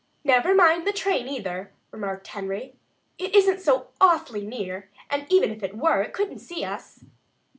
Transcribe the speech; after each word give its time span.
"Never 0.23 0.55
mind 0.55 0.87
the 0.87 0.93
train, 0.93 1.27
either," 1.27 1.73
remarked 1.91 2.25
Henry. 2.25 2.73
"It 3.19 3.35
isn't 3.35 3.61
so 3.61 3.89
awfully 4.01 4.43
near; 4.43 4.89
and 5.11 5.27
even 5.31 5.51
if 5.51 5.61
it 5.61 5.77
were, 5.77 6.01
it 6.01 6.11
couldn't 6.11 6.39
see 6.39 6.65
us." 6.65 7.03